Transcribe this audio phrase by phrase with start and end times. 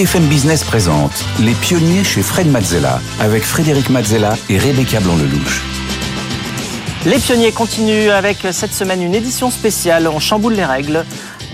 [0.00, 5.60] BFM Business présente Les pionniers chez Fred Mazzella avec Frédéric Mazzella et Rebecca Blanc-Lelouch.
[7.04, 10.08] Les pionniers continuent avec cette semaine une édition spéciale.
[10.08, 11.04] On chamboule les règles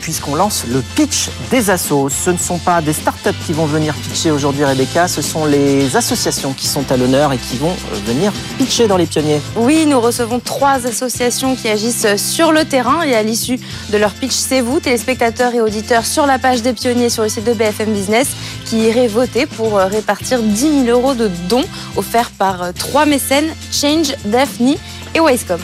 [0.01, 2.09] puisqu'on lance le pitch des assos.
[2.11, 5.97] Ce ne sont pas des startups qui vont venir pitcher aujourd'hui, Rebecca, ce sont les
[5.97, 9.41] associations qui sont à l'honneur et qui vont euh, venir pitcher dans les pionniers.
[9.57, 13.59] Oui, nous recevons trois associations qui agissent sur le terrain et à l'issue
[13.91, 17.29] de leur pitch, c'est vous, téléspectateurs et auditeurs, sur la page des pionniers sur le
[17.29, 18.29] site de BFM Business,
[18.65, 21.65] qui irez voter pour euh, répartir 10 000 euros de dons
[21.97, 24.75] offerts par euh, trois mécènes, Change, Daphne
[25.15, 25.61] et Wisecom.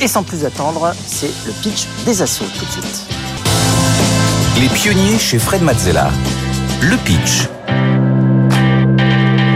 [0.00, 3.19] Et sans plus attendre, c'est le pitch des assos tout de suite.
[4.58, 6.10] Les pionniers chez Fred Mazzella.
[6.82, 7.48] Le pitch.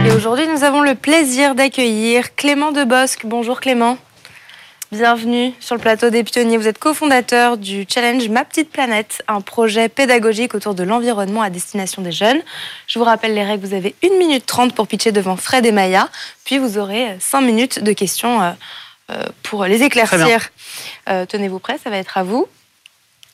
[0.07, 3.25] Et aujourd'hui, nous avons le plaisir d'accueillir Clément Debosc.
[3.25, 3.99] Bonjour Clément.
[4.93, 6.57] Bienvenue sur le plateau des pionniers.
[6.57, 11.51] Vous êtes cofondateur du challenge Ma Petite Planète, un projet pédagogique autour de l'environnement à
[11.51, 12.43] destination des jeunes.
[12.87, 13.67] Je vous rappelle les règles.
[13.67, 16.09] Vous avez 1 minute 30 pour pitcher devant Fred et Maya.
[16.45, 18.53] Puis vous aurez 5 minutes de questions euh,
[19.11, 20.51] euh, pour les éclaircir.
[21.09, 22.47] Euh, tenez-vous prêts, ça va être à vous.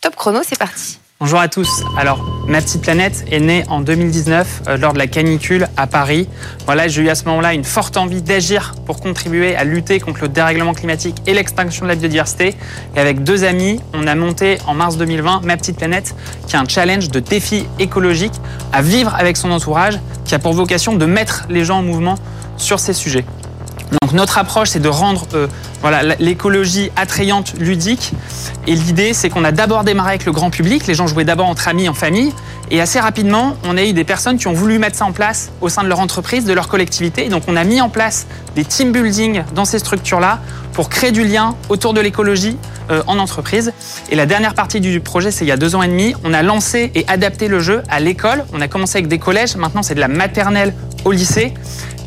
[0.01, 0.99] Top chrono, c'est parti.
[1.23, 1.85] Bonjour à tous.
[1.99, 6.27] Alors, ma petite planète est née en 2019 euh, lors de la canicule à Paris.
[6.65, 10.23] Voilà, j'ai eu à ce moment-là une forte envie d'agir pour contribuer à lutter contre
[10.23, 12.57] le dérèglement climatique et l'extinction de la biodiversité.
[12.97, 16.15] Et avec deux amis, on a monté en mars 2020 Ma petite planète,
[16.47, 18.41] qui est un challenge de défi écologique
[18.73, 22.15] à vivre avec son entourage, qui a pour vocation de mettre les gens en mouvement
[22.57, 23.27] sur ces sujets.
[23.91, 25.49] Donc notre approche, c'est de rendre euh,
[26.19, 28.13] l'écologie attrayante, ludique.
[28.67, 30.87] Et l'idée, c'est qu'on a d'abord démarré avec le grand public.
[30.87, 32.33] Les gens jouaient d'abord entre amis, en famille.
[32.73, 35.51] Et assez rapidement, on a eu des personnes qui ont voulu mettre ça en place
[35.61, 37.27] au sein de leur entreprise, de leur collectivité.
[37.27, 40.39] Et donc on a mis en place des team building dans ces structures-là
[40.73, 42.57] pour créer du lien autour de l'écologie
[42.91, 43.73] euh, en entreprise.
[44.11, 46.33] Et la dernière partie du projet, c'est il y a deux ans et demi, on
[46.33, 48.45] a lancé et adapté le jeu à l'école.
[48.53, 50.73] On a commencé avec des collèges, maintenant c'est de la maternelle
[51.05, 51.55] au lycée.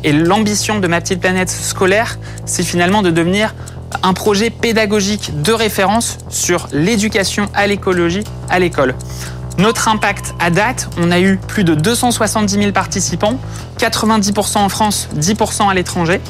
[0.04, 3.54] Et l'ambition de ma petite planète scolaire, c'est finalement de devenir
[4.02, 8.94] un projet pédagogique de référence sur l'éducation à l'écologie à l'école.
[9.56, 13.38] Notre impact à date, on a eu plus de 270 000 participants,
[13.78, 16.20] 90% en France, 10% à l'étranger.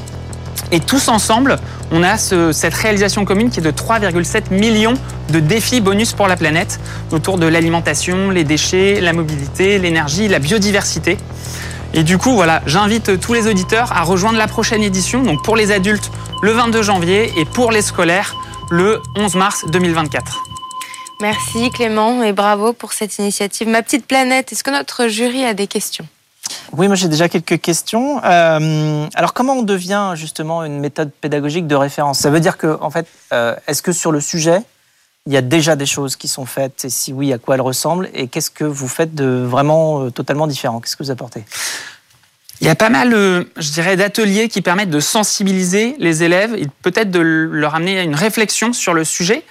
[0.71, 1.59] Et tous ensemble,
[1.91, 4.95] on a cette réalisation commune qui est de 3,7 millions
[5.31, 6.79] de défis bonus pour la planète
[7.11, 11.17] autour de l'alimentation, les déchets, la mobilité, l'énergie, la biodiversité.
[11.97, 15.55] Et du coup, voilà, j'invite tous les auditeurs à rejoindre la prochaine édition, donc pour
[15.55, 16.11] les adultes
[16.43, 18.35] le 22 janvier et pour les scolaires
[18.71, 20.43] le 11 mars 2024.
[21.21, 23.69] Merci Clément et bravo pour cette initiative.
[23.69, 26.07] Ma petite planète, est-ce que notre jury a des questions?
[26.73, 28.21] Oui, moi j'ai déjà quelques questions.
[28.25, 32.19] Euh, alors comment on devient justement une méthode pédagogique de référence?
[32.19, 34.63] Ça veut dire que, en fait, euh, est-ce que sur le sujet,
[35.27, 37.61] il y a déjà des choses qui sont faites Et si oui, à quoi elles
[37.61, 40.81] ressemblent Et qu'est-ce que vous faites de vraiment euh, totalement différent?
[40.81, 41.45] Qu'est-ce que vous apportez?
[42.61, 46.67] Il y a pas mal, je dirais, d'ateliers qui permettent de sensibiliser les élèves et
[46.83, 49.43] peut-être de leur amener à une réflexion sur le sujet.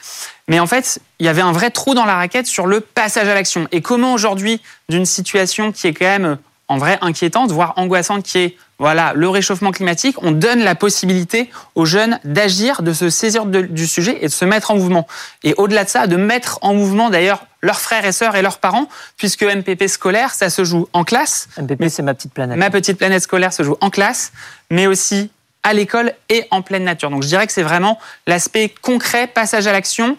[0.47, 3.27] Mais en fait, il y avait un vrai trou dans la raquette sur le passage
[3.27, 3.67] à l'action.
[3.71, 6.37] Et comment aujourd'hui, d'une situation qui est quand même
[6.73, 11.51] en vrai inquiétante, voire angoissante, qui est voilà, le réchauffement climatique, on donne la possibilité
[11.75, 15.07] aux jeunes d'agir, de se saisir du sujet et de se mettre en mouvement.
[15.43, 18.57] Et au-delà de ça, de mettre en mouvement d'ailleurs leurs frères et sœurs et leurs
[18.57, 21.47] parents, puisque MPP scolaire, ça se joue en classe.
[21.57, 22.57] MPP, c'est ma petite planète.
[22.57, 24.33] Ma petite planète scolaire se joue en classe,
[24.71, 25.29] mais aussi
[25.63, 27.09] à l'école et en pleine nature.
[27.09, 30.17] Donc je dirais que c'est vraiment l'aspect concret, passage à l'action.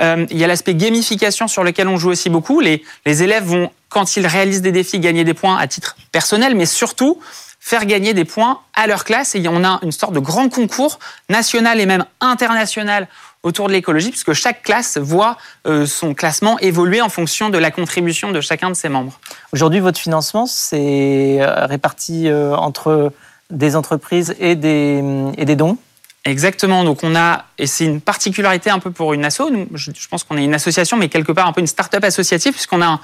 [0.00, 2.60] Euh, il y a l'aspect gamification sur lequel on joue aussi beaucoup.
[2.60, 6.54] Les, les élèves vont, quand ils réalisent des défis, gagner des points à titre personnel,
[6.54, 7.20] mais surtout
[7.60, 9.34] faire gagner des points à leur classe.
[9.34, 13.08] Et on a une sorte de grand concours national et même international
[13.42, 15.36] autour de l'écologie, puisque chaque classe voit
[15.66, 19.18] euh, son classement évoluer en fonction de la contribution de chacun de ses membres.
[19.52, 23.12] Aujourd'hui, votre financement, c'est euh, réparti euh, entre
[23.50, 25.02] des entreprises et des,
[25.36, 25.78] et des dons
[26.26, 26.82] Exactement.
[26.82, 29.42] Donc on a, et c'est une particularité un peu pour une asso.
[29.72, 32.82] Je, pense qu'on est une association, mais quelque part un peu une start-up associative, puisqu'on
[32.82, 33.00] a un,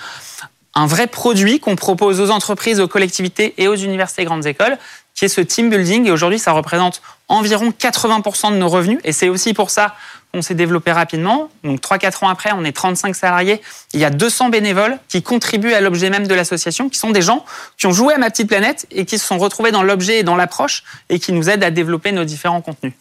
[0.74, 4.76] un vrai produit qu'on propose aux entreprises, aux collectivités et aux universités et grandes écoles,
[5.14, 6.06] qui est ce team building.
[6.06, 8.98] Et aujourd'hui, ça représente environ 80% de nos revenus.
[9.04, 9.94] Et c'est aussi pour ça
[10.32, 11.50] qu'on s'est développé rapidement.
[11.64, 13.60] Donc 3-4 ans après, on est 35 salariés.
[13.92, 17.22] Il y a 200 bénévoles qui contribuent à l'objet même de l'association, qui sont des
[17.22, 17.44] gens
[17.76, 20.22] qui ont joué à Ma Petite Planète et qui se sont retrouvés dans l'objet et
[20.22, 22.94] dans l'approche et qui nous aident à développer nos différents contenus.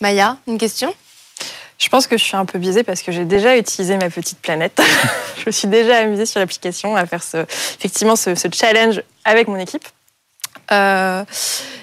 [0.00, 0.94] Maya, une question?
[1.82, 4.38] Je pense que je suis un peu biaisée parce que j'ai déjà utilisé ma petite
[4.38, 4.80] planète.
[5.36, 9.56] je me suis déjà amusée sur l'application à faire ce, effectivement ce, challenge avec mon
[9.56, 9.84] équipe.
[10.70, 11.24] Euh,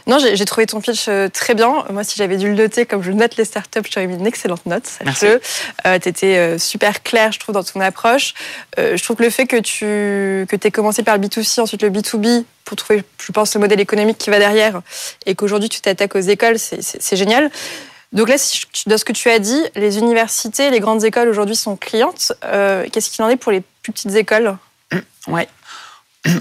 [0.08, 1.86] non, j'ai trouvé ton pitch euh, très bien.
[1.90, 4.28] Moi, si j'avais dû le noter comme je note les startups, je t'aurais mis une
[4.28, 4.90] excellente note.
[5.04, 5.26] Merci.
[5.86, 8.34] Euh, tu étais super clair, je trouve, dans ton approche.
[8.78, 11.90] je trouve que le fait que tu que aies commencé par le B2C, ensuite le
[11.90, 14.82] B2B, pour trouver, je pense, le modèle économique qui va derrière,
[15.26, 17.50] et qu'aujourd'hui tu t'attaques aux écoles, c'est génial.
[18.12, 18.36] Donc là,
[18.88, 22.34] dans ce que tu as dit, les universités, les grandes écoles aujourd'hui sont clientes.
[22.92, 24.58] Qu'est-ce qu'il en est pour les plus petites écoles?
[25.28, 25.48] Ouais.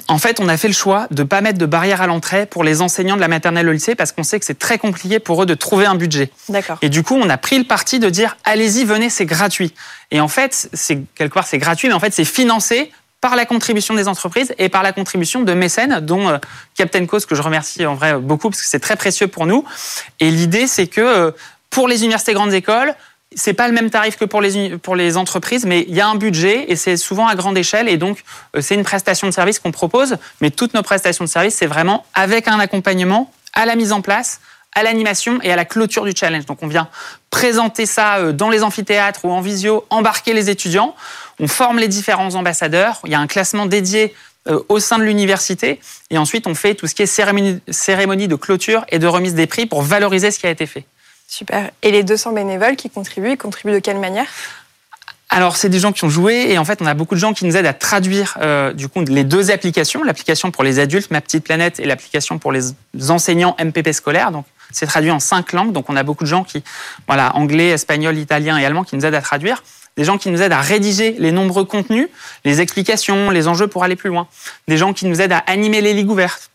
[0.09, 2.47] En fait, on a fait le choix de ne pas mettre de barrière à l'entrée
[2.47, 5.21] pour les enseignants de la maternelle au lycée parce qu'on sait que c'est très compliqué
[5.21, 6.31] pour eux de trouver un budget.
[6.49, 6.79] D'accord.
[6.83, 9.75] Et du coup, on a pris le parti de dire allez-y, venez, c'est gratuit.
[10.11, 12.91] Et en fait, c'est quelque part c'est gratuit, mais en fait c'est financé
[13.21, 16.39] par la contribution des entreprises et par la contribution de mécènes, dont euh,
[16.77, 19.65] Captain Cause, que je remercie en vrai beaucoup parce que c'est très précieux pour nous.
[20.21, 21.31] Et l'idée, c'est que euh,
[21.71, 22.95] pour les universités grandes écoles,
[23.35, 26.09] c'est pas le même tarif que pour les, pour les entreprises, mais il y a
[26.09, 27.89] un budget et c'est souvent à grande échelle.
[27.89, 28.25] Et donc,
[28.57, 30.17] euh, c'est une prestation de service qu'on propose.
[30.41, 34.01] Mais toutes nos prestations de service, c'est vraiment avec un accompagnement à la mise en
[34.01, 34.41] place,
[34.75, 36.47] à l'animation et à la clôture du challenge.
[36.47, 36.89] Donc, on vient
[37.31, 40.95] présenter ça euh, dans les amphithéâtres ou en visio, embarquer les étudiants.
[41.39, 43.01] On forme les différents ambassadeurs.
[43.05, 44.15] Il y a un classement dédié
[44.49, 45.81] euh, au sein de l'université.
[46.09, 49.35] Et ensuite, on fait tout ce qui est cérémonie, cérémonie de clôture et de remise
[49.35, 50.87] des prix pour valoriser ce qui a été fait.
[51.29, 51.71] Super.
[51.83, 54.27] Et les 200 bénévoles qui contribuent, ils contribuent de quelle manière?
[55.29, 57.35] Alors, c'est des gens qui ont joué et en fait, on a beaucoup de gens
[57.35, 61.11] qui nous aident à traduire euh, du coup les deux applications, l'application pour les adultes,
[61.11, 62.63] Ma Petite Planète, et l'application pour les
[63.11, 64.33] enseignants MPP scolaires.
[64.33, 65.73] Donc, c'est traduit en cinq langues.
[65.73, 66.65] Donc, on a beaucoup de gens qui,
[67.07, 69.63] voilà, anglais, espagnol, italien et allemand, qui nous aident à traduire.
[69.99, 72.09] Des gens qui nous aident à rédiger les nombreux contenus,
[72.47, 74.29] les explications, les enjeux pour aller plus loin.
[74.67, 76.51] Des gens qui nous aident à animer les ligues ouvertes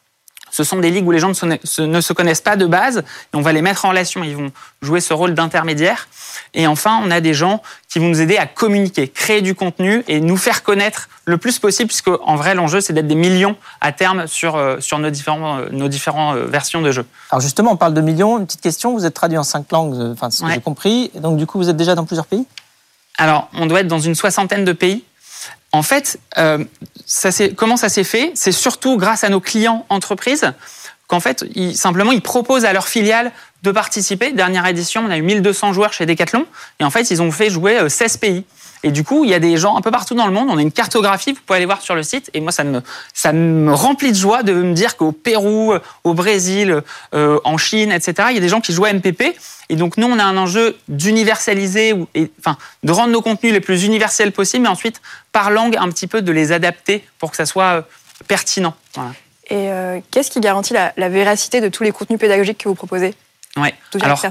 [0.53, 3.41] ce sont des ligues où les gens ne se, connaissent pas de base et on
[3.41, 4.23] va les mettre en relation.
[4.23, 4.51] Ils vont
[4.83, 6.07] jouer ce rôle d'intermédiaire.
[6.53, 10.03] Et enfin, on a des gens qui vont nous aider à communiquer, créer du contenu
[10.07, 13.55] et nous faire connaître le plus possible, puisque en vrai, l'enjeu, c'est d'être des millions
[13.81, 17.05] à terme sur, euh, sur nos différentes euh, nos différents euh, versions de jeux.
[17.31, 18.37] Alors justement, on parle de millions.
[18.37, 21.09] Une petite question, vous êtes traduit en cinq langues, enfin, ce que j'ai compris.
[21.15, 22.45] Et donc, du coup, vous êtes déjà dans plusieurs pays?
[23.17, 25.03] Alors, on doit être dans une soixantaine de pays.
[25.71, 26.63] En fait, euh,
[27.55, 28.31] comment ça s'est fait?
[28.35, 30.53] C'est surtout grâce à nos clients entreprises
[31.07, 33.31] qu'en fait, ils, simplement, ils proposent à leurs filiales
[33.63, 34.31] de participer.
[34.31, 36.45] Dernière édition, on a eu 1200 joueurs chez Decathlon.
[36.79, 38.45] Et en fait, ils ont fait jouer 16 euh, pays.
[38.83, 40.49] Et du coup, il y a des gens un peu partout dans le monde.
[40.51, 42.29] On a une cartographie, vous pouvez aller voir sur le site.
[42.33, 42.81] Et moi, ça me,
[43.13, 46.81] ça me remplit de joie de me dire qu'au Pérou, au Brésil,
[47.13, 49.35] euh, en Chine, etc., il y a des gens qui jouent à MPP.
[49.69, 51.95] Et donc, nous, on a un enjeu d'universaliser,
[52.39, 55.01] enfin, de rendre nos contenus les plus universels possibles, mais ensuite,
[55.31, 57.81] par langue, un petit peu de les adapter pour que ça soit euh,
[58.27, 58.75] pertinent.
[59.49, 63.15] Et euh, qu'est-ce qui garantit la, véracité de tous les contenus pédagogiques que vous proposez?
[63.55, 63.73] Ouais.
[64.01, 64.21] Alors,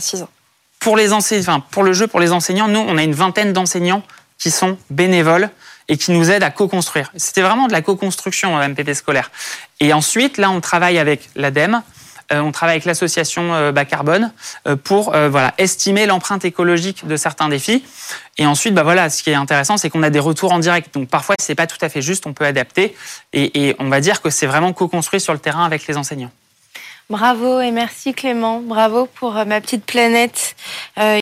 [0.80, 4.02] pour les enfin, pour le jeu, pour les enseignants, nous, on a une vingtaine d'enseignants
[4.42, 5.50] qui sont bénévoles
[5.88, 7.12] et qui nous aident à co-construire.
[7.16, 9.30] C'était vraiment de la co-construction MPP scolaire.
[9.78, 11.82] Et ensuite, là, on travaille avec l'ADEME,
[12.32, 14.32] euh, on travaille avec l'association euh, Bas Carbone
[14.66, 17.84] euh, pour voilà, estimer l'empreinte écologique de certains défis.
[18.36, 20.92] Et ensuite, bah voilà, ce qui est intéressant, c'est qu'on a des retours en direct.
[20.92, 22.96] Donc parfois, c'est pas tout à fait juste, on peut adapter.
[23.32, 26.32] Et on va dire que c'est vraiment co-construit sur le terrain avec les enseignants.
[27.10, 28.60] Bravo et merci Clément.
[28.60, 30.56] Bravo pour ma petite planète.